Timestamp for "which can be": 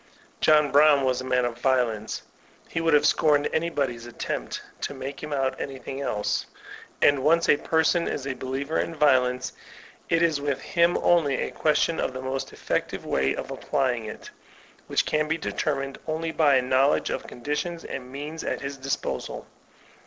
14.87-15.37